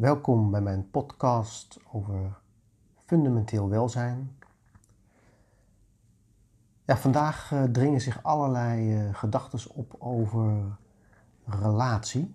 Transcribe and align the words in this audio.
Welkom 0.00 0.50
bij 0.50 0.60
mijn 0.60 0.90
podcast 0.90 1.78
over 1.92 2.38
fundamenteel 3.06 3.68
welzijn. 3.68 4.36
Ja, 6.84 6.96
vandaag 6.96 7.50
uh, 7.50 7.62
dringen 7.62 8.00
zich 8.00 8.22
allerlei 8.22 9.04
uh, 9.06 9.14
gedachten 9.14 9.74
op 9.74 9.94
over 9.98 10.76
relatie. 11.44 12.34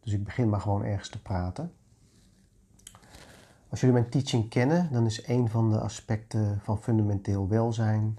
Dus 0.00 0.12
ik 0.12 0.24
begin 0.24 0.48
maar 0.48 0.60
gewoon 0.60 0.84
ergens 0.84 1.08
te 1.08 1.22
praten. 1.22 1.72
Als 3.68 3.80
jullie 3.80 3.94
mijn 3.94 4.10
teaching 4.10 4.48
kennen, 4.48 4.92
dan 4.92 5.06
is 5.06 5.28
een 5.28 5.48
van 5.48 5.70
de 5.70 5.80
aspecten 5.80 6.60
van 6.60 6.78
fundamenteel 6.78 7.48
welzijn 7.48 8.18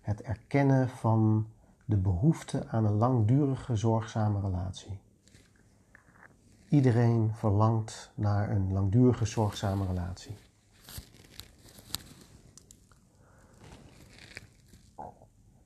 het 0.00 0.22
erkennen 0.22 0.88
van 0.88 1.46
de 1.84 1.96
behoefte 1.96 2.68
aan 2.68 2.84
een 2.84 2.96
langdurige 2.96 3.76
zorgzame 3.76 4.40
relatie. 4.40 5.04
Iedereen 6.76 7.34
verlangt 7.34 8.12
naar 8.14 8.50
een 8.50 8.72
langdurige 8.72 9.24
zorgzame 9.24 9.86
relatie. 9.86 10.36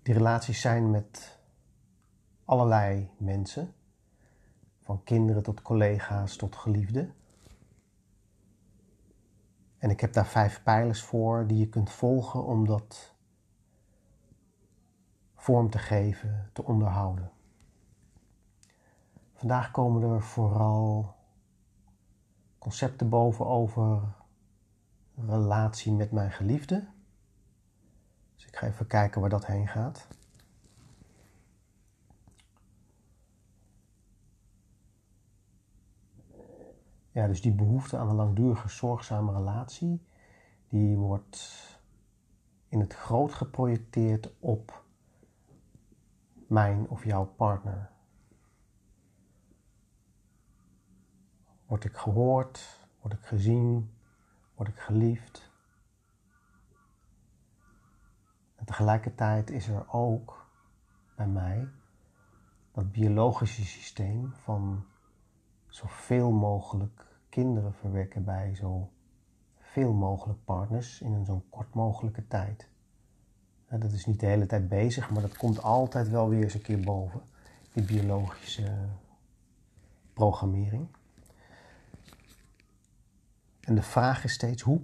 Die 0.02 0.14
relaties 0.14 0.60
zijn 0.60 0.90
met 0.90 1.38
allerlei 2.44 3.10
mensen, 3.16 3.74
van 4.80 5.02
kinderen 5.04 5.42
tot 5.42 5.62
collega's 5.62 6.36
tot 6.36 6.56
geliefden. 6.56 7.14
En 9.78 9.90
ik 9.90 10.00
heb 10.00 10.12
daar 10.12 10.26
vijf 10.26 10.62
pijlers 10.62 11.02
voor 11.02 11.46
die 11.46 11.58
je 11.58 11.68
kunt 11.68 11.90
volgen 11.90 12.44
om 12.44 12.66
dat 12.66 13.14
vorm 15.34 15.70
te 15.70 15.78
geven, 15.78 16.50
te 16.52 16.64
onderhouden. 16.64 17.39
Vandaag 19.40 19.70
komen 19.70 20.02
er 20.02 20.22
vooral 20.22 21.14
concepten 22.58 23.08
boven 23.08 23.46
over 23.46 24.14
relatie 25.14 25.92
met 25.92 26.10
mijn 26.12 26.32
geliefde. 26.32 26.88
Dus 28.34 28.46
ik 28.46 28.56
ga 28.56 28.66
even 28.66 28.86
kijken 28.86 29.20
waar 29.20 29.30
dat 29.30 29.46
heen 29.46 29.68
gaat. 29.68 30.08
Ja, 37.10 37.26
dus 37.26 37.42
die 37.42 37.52
behoefte 37.52 37.96
aan 37.96 38.08
een 38.08 38.14
langdurige 38.14 38.68
zorgzame 38.68 39.32
relatie, 39.32 40.06
die 40.68 40.96
wordt 40.96 41.68
in 42.68 42.80
het 42.80 42.94
groot 42.94 43.34
geprojecteerd 43.34 44.32
op 44.40 44.84
mijn 46.46 46.88
of 46.88 47.04
jouw 47.04 47.24
partner. 47.26 47.89
Word 51.70 51.84
ik 51.84 51.96
gehoord? 51.96 52.80
Word 53.00 53.14
ik 53.14 53.20
gezien? 53.20 53.90
Word 54.54 54.68
ik 54.68 54.78
geliefd? 54.78 55.50
En 58.56 58.64
tegelijkertijd 58.64 59.50
is 59.50 59.68
er 59.68 59.92
ook 59.92 60.46
bij 61.16 61.26
mij 61.26 61.68
dat 62.72 62.92
biologische 62.92 63.64
systeem 63.64 64.32
van 64.32 64.84
zoveel 65.68 66.30
mogelijk 66.30 67.06
kinderen 67.28 67.74
verwekken 67.74 68.24
bij 68.24 68.54
zo 68.54 68.90
veel 69.58 69.92
mogelijk 69.92 70.44
partners 70.44 71.00
in 71.00 71.12
een 71.12 71.24
zo 71.24 71.44
kort 71.50 71.74
mogelijke 71.74 72.26
tijd. 72.26 72.68
Dat 73.68 73.92
is 73.92 74.06
niet 74.06 74.20
de 74.20 74.26
hele 74.26 74.46
tijd 74.46 74.68
bezig, 74.68 75.10
maar 75.10 75.22
dat 75.22 75.36
komt 75.36 75.62
altijd 75.62 76.08
wel 76.08 76.28
weer 76.28 76.42
eens 76.42 76.54
een 76.54 76.62
keer 76.62 76.80
boven, 76.80 77.22
die 77.72 77.84
biologische 77.84 78.88
programmering. 80.12 80.88
En 83.70 83.76
de 83.76 83.82
vraag 83.82 84.24
is 84.24 84.32
steeds, 84.32 84.62
hoe 84.62 84.80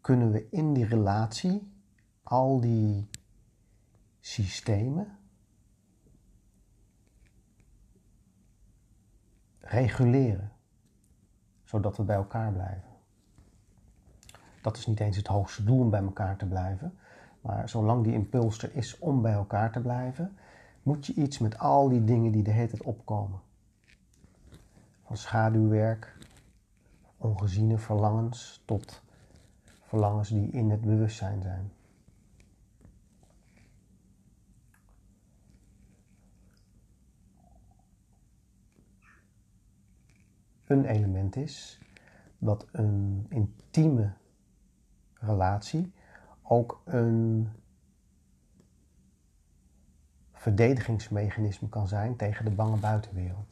kunnen 0.00 0.30
we 0.30 0.48
in 0.50 0.72
die 0.72 0.84
relatie 0.84 1.72
al 2.22 2.60
die 2.60 3.08
systemen 4.20 5.18
reguleren, 9.58 10.52
zodat 11.64 11.96
we 11.96 12.02
bij 12.02 12.16
elkaar 12.16 12.52
blijven. 12.52 12.88
Dat 14.62 14.76
is 14.76 14.86
niet 14.86 15.00
eens 15.00 15.16
het 15.16 15.26
hoogste 15.26 15.64
doel 15.64 15.80
om 15.80 15.90
bij 15.90 16.02
elkaar 16.02 16.36
te 16.36 16.46
blijven, 16.46 16.98
maar 17.40 17.68
zolang 17.68 18.04
die 18.04 18.12
impuls 18.12 18.62
er 18.62 18.74
is 18.74 18.98
om 18.98 19.22
bij 19.22 19.32
elkaar 19.32 19.72
te 19.72 19.80
blijven, 19.80 20.36
moet 20.82 21.06
je 21.06 21.14
iets 21.14 21.38
met 21.38 21.58
al 21.58 21.88
die 21.88 22.04
dingen 22.04 22.32
die 22.32 22.42
de 22.42 22.50
hele 22.50 22.68
tijd 22.68 22.82
opkomen. 22.82 23.40
Van 25.02 25.16
schaduwwerk, 25.16 26.18
ongeziene 27.20 27.78
verlangens 27.78 28.62
tot 28.64 29.02
verlangens 29.80 30.28
die 30.28 30.50
in 30.50 30.70
het 30.70 30.80
bewustzijn 30.80 31.42
zijn. 31.42 31.72
Een 40.64 40.84
element 40.84 41.36
is 41.36 41.80
dat 42.38 42.66
een 42.72 43.26
intieme 43.28 44.12
relatie 45.14 45.92
ook 46.42 46.82
een 46.84 47.48
verdedigingsmechanisme 50.32 51.68
kan 51.68 51.88
zijn 51.88 52.16
tegen 52.16 52.44
de 52.44 52.50
bange 52.50 52.76
buitenwereld. 52.76 53.48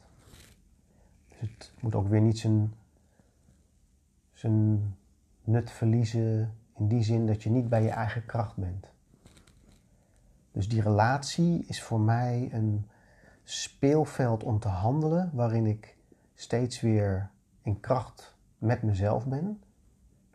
Dus 1.27 1.37
het 1.39 1.73
moet 1.79 1.95
ook 1.95 2.07
weer 2.07 2.21
niet 2.21 2.39
zijn, 2.39 2.73
zijn 4.39 4.95
nut 5.43 5.71
verliezen 5.71 6.55
in 6.75 6.87
die 6.87 7.03
zin 7.03 7.25
dat 7.25 7.43
je 7.43 7.49
niet 7.49 7.69
bij 7.69 7.83
je 7.83 7.89
eigen 7.89 8.25
kracht 8.25 8.55
bent. 8.55 8.87
Dus 10.51 10.69
die 10.69 10.81
relatie 10.81 11.65
is 11.67 11.83
voor 11.83 11.99
mij 11.99 12.49
een 12.51 12.87
speelveld 13.43 14.43
om 14.43 14.59
te 14.59 14.67
handelen 14.67 15.29
waarin 15.33 15.65
ik 15.65 15.97
steeds 16.35 16.81
weer 16.81 17.29
in 17.61 17.79
kracht 17.79 18.35
met 18.57 18.83
mezelf 18.83 19.25
ben 19.27 19.61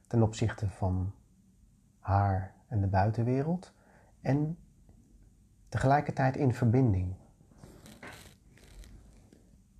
ten 0.06 0.22
opzichte 0.22 0.68
van 0.68 1.12
haar 1.98 2.54
en 2.68 2.80
de 2.80 2.86
buitenwereld 2.86 3.72
en 4.20 4.58
tegelijkertijd 5.68 6.36
in 6.36 6.54
verbinding. 6.54 7.14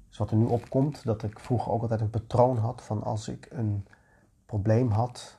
Dus 0.09 0.19
wat 0.19 0.31
er 0.31 0.37
nu 0.37 0.45
opkomt, 0.45 1.05
dat 1.05 1.23
ik 1.23 1.39
vroeger 1.39 1.73
ook 1.73 1.83
altijd 1.83 2.01
een 2.01 2.11
patroon 2.11 2.57
had 2.57 2.83
van 2.83 3.03
als 3.03 3.29
ik 3.29 3.49
een 3.51 3.87
probleem 4.55 4.91
had 4.91 5.39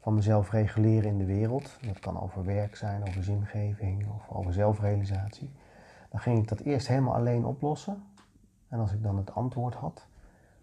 van 0.00 0.14
mezelf 0.14 0.50
reguleren 0.50 1.10
in 1.10 1.18
de 1.18 1.24
wereld, 1.24 1.78
dat 1.86 1.98
kan 1.98 2.20
over 2.20 2.44
werk 2.44 2.76
zijn, 2.76 3.08
over 3.08 3.22
zingeving 3.22 4.10
of 4.10 4.28
over 4.28 4.52
zelfrealisatie, 4.52 5.52
dan 6.10 6.20
ging 6.20 6.38
ik 6.38 6.48
dat 6.48 6.60
eerst 6.60 6.88
helemaal 6.88 7.14
alleen 7.14 7.44
oplossen. 7.44 8.02
En 8.68 8.78
als 8.78 8.92
ik 8.92 9.02
dan 9.02 9.16
het 9.16 9.34
antwoord 9.34 9.74
had, 9.74 10.06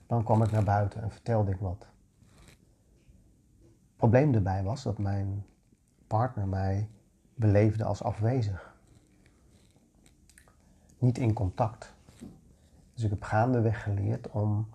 dan 0.08 0.24
kwam 0.24 0.44
ik 0.44 0.52
naar 0.52 0.64
buiten 0.64 1.02
en 1.02 1.12
vertelde 1.12 1.52
ik 1.52 1.60
wat 1.60 1.88
probleem 3.96 4.34
erbij 4.34 4.64
was 4.64 4.84
dat 4.84 4.98
mijn 4.98 5.46
partner 6.08 6.48
mij 6.48 6.90
beleefde 7.36 7.84
als 7.84 8.04
afwezig. 8.04 8.76
Niet 10.98 11.18
in 11.18 11.34
contact. 11.34 11.94
Dus 12.94 13.04
ik 13.04 13.10
heb 13.10 13.24
gaandeweg 13.24 13.84
geleerd 13.84 14.30
om 14.30 14.68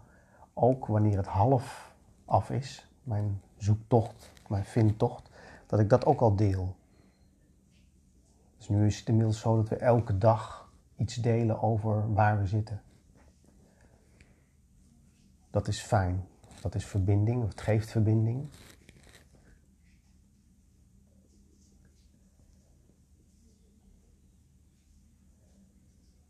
ook 0.55 0.87
wanneer 0.87 1.17
het 1.17 1.27
half 1.27 1.88
af 2.29 2.51
is, 2.51 2.91
mijn 3.03 3.41
zoektocht, 3.57 4.33
mijn 4.49 4.65
vindtocht, 4.65 5.31
dat 5.67 5.81
ik 5.81 5.89
dat 5.89 6.05
ook 6.05 6.21
al 6.21 6.37
deel. 6.37 6.77
Dus 8.57 8.69
nu 8.69 8.87
is 8.87 8.99
het 8.99 9.09
inmiddels 9.09 9.41
zo 9.41 9.57
dat 9.57 9.69
we 9.69 9.77
elke 9.77 10.19
dag 10.19 10.73
iets 10.97 11.15
delen 11.15 11.63
over 11.63 12.13
waar 12.13 12.39
we 12.39 12.47
zitten. 12.47 12.83
Dat 15.51 15.69
is 15.69 15.81
fijn. 15.81 16.27
Dat 16.61 16.75
is 16.75 16.87
verbinding, 16.87 17.49
het 17.49 17.61
geeft 17.61 17.91
verbinding. 17.91 18.49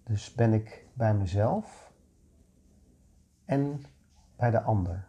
Dus 0.02 0.34
ben 0.34 0.52
ik 0.52 0.86
bij 0.92 1.14
mezelf 1.14 1.92
en 3.44 3.84
bij 4.36 4.50
de 4.50 4.60
ander. 4.60 5.08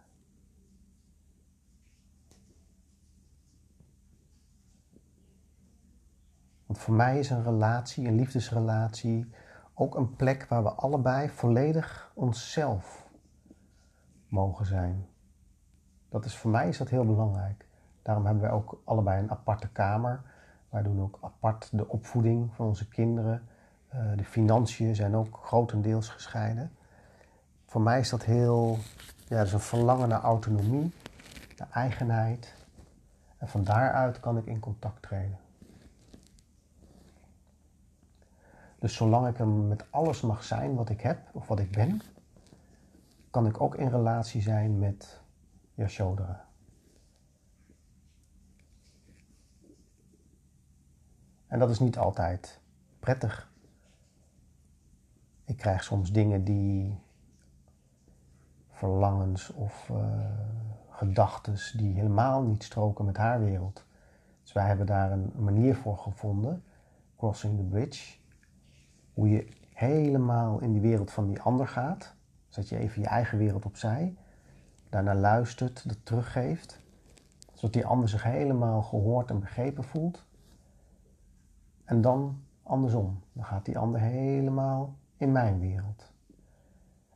Want 6.69 6.81
voor 6.81 6.93
mij 6.93 7.19
is 7.19 7.29
een 7.29 7.43
relatie, 7.43 8.07
een 8.07 8.15
liefdesrelatie, 8.15 9.31
ook 9.73 9.95
een 9.95 10.15
plek 10.15 10.45
waar 10.49 10.63
we 10.63 10.69
allebei 10.69 11.29
volledig 11.29 12.11
onszelf 12.13 13.07
mogen 14.27 14.65
zijn. 14.65 15.07
Dat 16.09 16.25
is 16.25 16.37
voor 16.37 16.51
mij 16.51 16.67
is 16.67 16.77
dat 16.77 16.89
heel 16.89 17.05
belangrijk. 17.05 17.65
Daarom 18.01 18.25
hebben 18.25 18.43
we 18.43 18.49
ook 18.49 18.81
allebei 18.83 19.21
een 19.21 19.31
aparte 19.31 19.69
kamer. 19.69 20.21
Wij 20.69 20.81
doen 20.81 21.01
ook 21.01 21.19
apart 21.21 21.69
de 21.71 21.87
opvoeding 21.87 22.53
van 22.53 22.67
onze 22.67 22.87
kinderen. 22.87 23.47
Uh, 23.93 24.17
de 24.17 24.25
financiën 24.25 24.95
zijn 24.95 25.15
ook 25.15 25.39
grotendeels 25.43 26.09
gescheiden. 26.09 26.71
Voor 27.65 27.81
mij 27.81 27.99
is 27.99 28.09
dat 28.09 28.23
heel 28.23 28.77
Ja, 29.27 29.41
dus 29.41 29.53
een 29.53 29.59
verlangen 29.59 30.09
naar 30.09 30.21
autonomie, 30.21 30.93
naar 31.57 31.69
eigenheid. 31.71 32.55
En 33.37 33.47
van 33.47 33.63
daaruit 33.63 34.19
kan 34.19 34.37
ik 34.37 34.45
in 34.45 34.59
contact 34.59 35.01
treden. 35.01 35.47
Dus 38.79 38.95
zolang 38.95 39.27
ik 39.27 39.39
er 39.39 39.47
met 39.47 39.91
alles 39.91 40.21
mag 40.21 40.43
zijn 40.43 40.75
wat 40.75 40.89
ik 40.89 41.01
heb 41.01 41.29
of 41.33 41.47
wat 41.47 41.59
ik 41.59 41.71
ben, 41.71 42.01
kan 43.29 43.47
ik 43.47 43.61
ook 43.61 43.75
in 43.75 43.87
relatie 43.87 44.41
zijn 44.41 44.79
met 44.79 45.21
Yashodara. 45.73 46.47
En 51.47 51.59
dat 51.59 51.69
is 51.69 51.79
niet 51.79 51.97
altijd 51.97 52.61
prettig. 52.99 53.51
Ik 55.45 55.57
krijg 55.57 55.83
soms 55.83 56.11
dingen 56.11 56.43
die 56.43 56.99
verlangens 58.69 59.53
of 59.53 59.89
uh, 59.89 59.97
gedachten 60.89 61.77
die 61.77 61.93
helemaal 61.93 62.41
niet 62.41 62.63
stroken 62.63 63.05
met 63.05 63.17
haar 63.17 63.39
wereld. 63.39 63.85
Dus 64.41 64.51
wij 64.51 64.67
hebben 64.67 64.85
daar 64.85 65.11
een 65.11 65.31
manier 65.35 65.75
voor 65.75 65.97
gevonden, 65.97 66.63
Crossing 67.17 67.57
the 67.57 67.63
Bridge, 67.63 68.18
hoe 69.19 69.29
je 69.29 69.47
helemaal 69.73 70.59
in 70.59 70.71
die 70.71 70.81
wereld 70.81 71.11
van 71.11 71.27
die 71.27 71.41
ander 71.41 71.67
gaat. 71.67 72.15
Zet 72.47 72.69
je 72.69 72.77
even 72.77 73.01
je 73.01 73.07
eigen 73.07 73.37
wereld 73.37 73.65
opzij, 73.65 74.15
daarna 74.89 75.15
luistert, 75.15 75.87
dat 75.87 75.97
teruggeeft, 76.03 76.79
zodat 77.53 77.73
die 77.73 77.85
ander 77.85 78.09
zich 78.09 78.23
helemaal 78.23 78.81
gehoord 78.81 79.29
en 79.29 79.39
begrepen 79.39 79.83
voelt. 79.83 80.25
En 81.83 82.01
dan 82.01 82.41
andersom, 82.63 83.19
dan 83.33 83.45
gaat 83.45 83.65
die 83.65 83.77
ander 83.77 84.01
helemaal 84.01 84.95
in 85.17 85.31
mijn 85.31 85.59
wereld. 85.59 86.11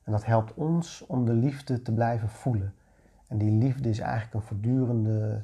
En 0.04 0.12
dat 0.12 0.26
helpt 0.26 0.54
ons 0.54 1.06
om 1.06 1.26
de 1.26 1.34
liefde 1.34 1.82
te 1.82 1.94
blijven 1.94 2.30
voelen. 2.30 2.74
En 3.28 3.38
die 3.38 3.52
liefde 3.52 3.90
is 3.90 4.00
eigenlijk 4.00 4.34
een 4.34 4.42
voortdurende 4.42 5.44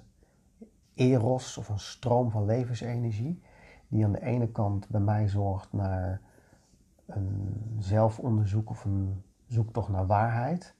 eros 0.93 1.57
of 1.57 1.69
een 1.69 1.79
stroom 1.79 2.31
van 2.31 2.45
levensenergie, 2.45 3.41
die 3.87 4.05
aan 4.05 4.11
de 4.11 4.21
ene 4.21 4.51
kant 4.51 4.87
bij 4.87 5.01
mij 5.01 5.27
zorgt 5.27 5.73
naar 5.73 6.21
een 7.09 7.75
zelfonderzoek 7.79 8.69
of 8.69 8.85
een 8.85 9.23
zoektocht 9.45 9.89
naar 9.89 10.07
waarheid. 10.07 10.75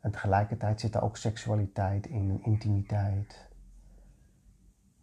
En 0.00 0.10
tegelijkertijd 0.10 0.80
zit 0.80 0.94
er 0.94 1.02
ook 1.02 1.16
seksualiteit 1.16 2.06
in, 2.06 2.42
intimiteit. 2.42 3.48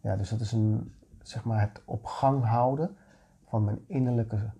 Ja, 0.00 0.16
dus 0.16 0.28
dat 0.28 0.40
is 0.40 0.52
een, 0.52 0.94
zeg 1.22 1.44
maar 1.44 1.60
het 1.60 1.82
op 1.84 2.04
gang 2.04 2.44
houden 2.44 2.96
van 3.44 3.64
mijn 3.64 3.84
innerlijke 3.86 4.50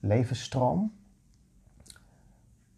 levensstroom. 0.00 0.92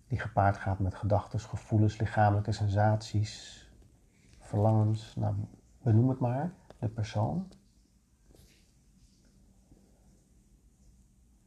Die 0.08 0.18
gepaard 0.20 0.56
gaat 0.56 0.78
met 0.78 0.94
gedachten, 0.94 1.40
gevoelens, 1.40 1.98
lichamelijke 1.98 2.52
sensaties, 2.52 3.64
verlangens, 4.40 5.14
nou, 5.16 5.34
benoem 5.82 6.08
het 6.08 6.18
maar, 6.18 6.52
de 6.78 6.88
persoon. 6.88 7.48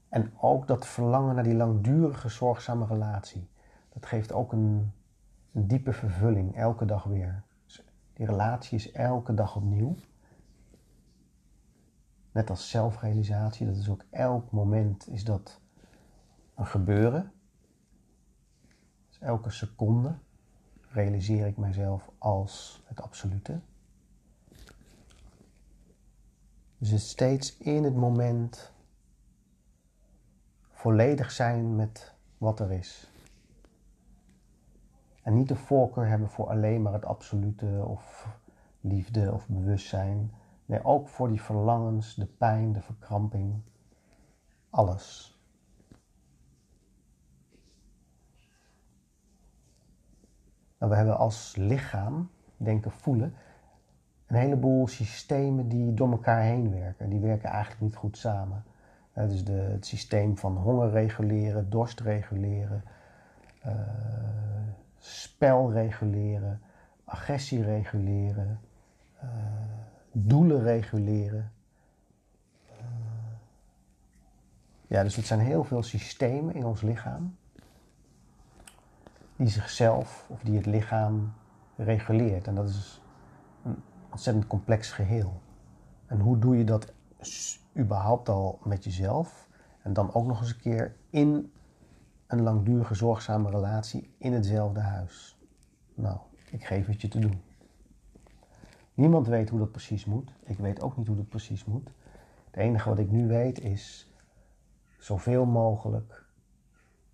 En 0.10 0.34
ook 0.38 0.68
dat 0.68 0.88
verlangen 0.88 1.36
naar 1.36 1.44
die 1.44 1.56
langdurige, 1.56 2.30
zorgzame 2.30 2.86
relatie. 2.86 3.50
Dat 3.90 4.06
geeft 4.06 4.32
ook 4.32 4.52
een, 4.52 4.92
een 5.52 5.68
diepe 5.68 5.94
vervulling, 5.94 6.56
elke 6.56 6.86
dag 6.86 7.04
weer. 7.04 7.44
Dus 7.66 7.84
die 8.14 8.26
relatie 8.26 8.78
is 8.78 8.92
elke 8.92 9.34
dag 9.34 9.56
opnieuw. 9.56 9.96
Net 12.32 12.50
als 12.50 12.70
zelfrealisatie, 12.70 13.66
dat 13.66 13.76
is 13.76 13.90
ook 13.90 14.06
elk 14.10 14.52
moment 14.52 15.08
is 15.10 15.24
dat 15.24 15.62
een 16.56 16.66
gebeuren. 16.66 17.32
Dus 19.08 19.20
elke 19.20 19.50
seconde 19.50 20.16
realiseer 20.90 21.48
ik 21.48 21.58
mijzelf 21.58 22.10
als 22.18 22.84
het 22.86 23.02
absolute. 23.02 23.60
Dus 26.78 26.90
het 26.90 27.02
steeds 27.02 27.58
in 27.58 27.84
het 27.84 27.96
moment 27.96 28.72
volledig 30.78 31.32
zijn 31.32 31.76
met 31.76 32.14
wat 32.38 32.60
er 32.60 32.72
is. 32.72 33.12
En 35.22 35.34
niet 35.34 35.48
de 35.48 35.56
voorkeur 35.56 36.08
hebben 36.08 36.30
voor 36.30 36.50
alleen 36.50 36.82
maar 36.82 36.94
het 36.94 37.06
absolute 37.06 37.84
of 37.88 38.28
liefde 38.82 39.34
of 39.34 39.48
bewustzijn. 39.48 40.32
Nee, 40.66 40.84
ook 40.84 41.08
voor 41.08 41.28
die 41.28 41.42
verlangens, 41.42 42.16
de 42.16 42.26
pijn, 42.26 42.74
de 42.74 42.82
verkramping. 42.82 43.62
Alles. 44.70 45.38
Nou, 50.78 50.92
we 50.92 50.98
hebben 50.98 51.18
als 51.18 51.56
lichaam, 51.56 52.30
denken, 52.58 52.92
voelen, 52.92 53.34
een 54.26 54.36
heleboel 54.36 54.88
systemen 54.88 55.68
die 55.68 55.94
door 55.94 56.12
elkaar 56.12 56.42
heen 56.42 56.72
werken. 56.72 57.10
Die 57.10 57.20
werken 57.20 57.50
eigenlijk 57.50 57.82
niet 57.82 57.96
goed 57.96 58.18
samen. 58.18 58.64
Dus 59.26 59.44
de, 59.44 59.52
het 59.52 59.86
systeem 59.86 60.38
van 60.38 60.58
honger 60.58 60.90
reguleren, 60.90 61.70
dorst 61.70 62.00
reguleren, 62.00 62.84
uh, 63.66 63.72
spel 64.98 65.72
reguleren, 65.72 66.62
agressie 67.04 67.64
reguleren, 67.64 68.60
uh, 69.24 69.30
doelen 70.12 70.64
reguleren. 70.64 71.52
Uh, 72.70 72.76
ja, 74.88 75.04
dus 75.04 75.16
het 75.16 75.26
zijn 75.26 75.40
heel 75.40 75.64
veel 75.64 75.84
systemen 75.84 76.56
in 76.56 76.66
ons 76.66 76.82
lichaam 76.82 77.36
die 79.38 79.48
zichzelf 79.48 80.26
of 80.30 80.42
die 80.42 80.56
het 80.56 80.66
lichaam 80.66 81.34
reguleert. 81.76 82.48
En 82.48 82.56
dat 82.56 82.70
is 82.70 83.02
een 83.64 83.76
ontzettend 84.12 84.48
complex 84.48 84.92
geheel. 84.92 85.42
En 86.06 86.20
hoe 86.20 86.40
doe 86.40 86.58
je 86.58 86.64
dat 86.64 86.94
überhaupt 87.78 88.30
al 88.30 88.60
met 88.64 88.84
jezelf? 88.84 89.48
En 89.82 89.94
dan 89.94 90.14
ook 90.14 90.26
nog 90.26 90.40
eens 90.40 90.50
een 90.50 90.60
keer 90.60 90.96
in 91.10 91.52
een 92.28 92.42
langdurige 92.42 92.96
zorgzame 92.96 93.50
relatie 93.50 94.14
in 94.18 94.34
hetzelfde 94.34 94.80
huis. 94.80 95.38
Nou, 95.94 96.18
ik 96.52 96.66
geef 96.66 96.88
het 96.88 97.02
je 97.02 97.08
te 97.08 97.20
doen. 97.20 97.42
Niemand 98.94 99.28
weet 99.28 99.50
hoe 99.50 99.60
dat 99.60 99.72
precies 99.72 100.06
moet. 100.06 100.32
Ik 100.44 100.58
weet 100.58 100.82
ook 100.82 100.98
niet 100.98 101.08
hoe 101.08 101.16
dat 101.16 101.30
precies 101.30 101.66
moet. 101.66 101.90
Het 102.52 102.56
enige 102.56 102.90
wat 102.90 103.00
ik 103.00 103.12
nu 103.12 103.28
weet 103.28 103.60
is 103.60 104.12
zoveel 104.98 105.46
mogelijk 105.46 106.26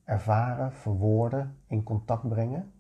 ervaren, 0.04 0.74
verwoorden, 0.74 1.58
in 1.68 1.84
contact 1.84 2.28
brengen. 2.28 2.72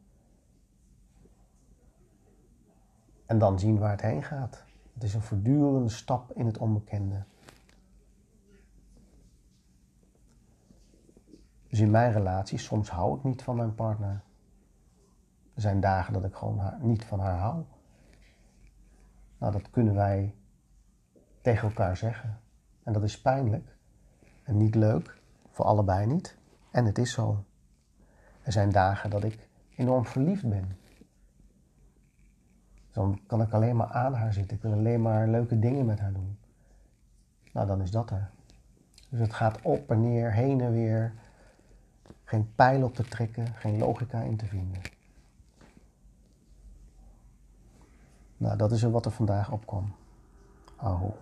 En 3.25 3.37
dan 3.37 3.59
zien 3.59 3.79
waar 3.79 3.91
het 3.91 4.01
heen 4.01 4.23
gaat. 4.23 4.63
Het 4.93 5.03
is 5.03 5.13
een 5.13 5.21
voortdurende 5.21 5.89
stap 5.89 6.31
in 6.31 6.45
het 6.45 6.57
onbekende. 6.57 7.23
Dus 11.67 11.79
in 11.79 11.91
mijn 11.91 12.11
relatie, 12.11 12.57
soms 12.57 12.89
hou 12.89 13.17
ik 13.17 13.23
niet 13.23 13.43
van 13.43 13.55
mijn 13.55 13.75
partner. 13.75 14.23
Er 15.53 15.61
zijn 15.61 15.79
dagen 15.79 16.13
dat 16.13 16.23
ik 16.23 16.35
gewoon 16.35 16.73
niet 16.79 17.05
van 17.05 17.19
haar 17.19 17.37
hou. 17.37 17.63
Nou, 19.37 19.51
dat 19.51 19.69
kunnen 19.69 19.95
wij 19.95 20.35
tegen 21.41 21.67
elkaar 21.67 21.97
zeggen. 21.97 22.39
En 22.83 22.93
dat 22.93 23.03
is 23.03 23.21
pijnlijk 23.21 23.77
en 24.43 24.57
niet 24.57 24.75
leuk, 24.75 25.21
voor 25.51 25.65
allebei 25.65 26.05
niet. 26.05 26.37
En 26.71 26.85
het 26.85 26.97
is 26.97 27.11
zo. 27.11 27.43
Er 28.41 28.51
zijn 28.51 28.71
dagen 28.71 29.09
dat 29.09 29.23
ik 29.23 29.49
enorm 29.75 30.05
verliefd 30.05 30.49
ben. 30.49 30.77
Dan 32.93 33.19
kan 33.27 33.41
ik 33.41 33.51
alleen 33.53 33.75
maar 33.75 33.87
aan 33.91 34.13
haar 34.13 34.33
zitten. 34.33 34.57
Ik 34.57 34.63
wil 34.63 34.71
alleen 34.71 35.01
maar 35.01 35.27
leuke 35.27 35.59
dingen 35.59 35.85
met 35.85 35.99
haar 35.99 36.13
doen. 36.13 36.37
Nou, 37.51 37.67
dan 37.67 37.81
is 37.81 37.91
dat 37.91 38.09
er. 38.09 38.29
Dus 39.09 39.19
het 39.19 39.33
gaat 39.33 39.61
op 39.61 39.91
en 39.91 40.01
neer, 40.01 40.33
heen 40.33 40.61
en 40.61 40.71
weer. 40.71 41.13
Geen 42.23 42.51
pijl 42.55 42.83
op 42.83 42.95
te 42.95 43.03
trekken, 43.03 43.47
geen 43.47 43.77
logica 43.77 44.21
in 44.21 44.37
te 44.37 44.45
vinden. 44.45 44.81
Nou, 48.37 48.57
dat 48.57 48.71
is 48.71 48.81
wat 48.81 49.05
er 49.05 49.11
vandaag 49.11 49.51
opkwam. 49.51 49.95
Aho. 50.75 51.15